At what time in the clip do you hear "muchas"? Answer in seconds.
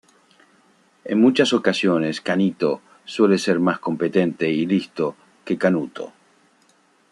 1.21-1.53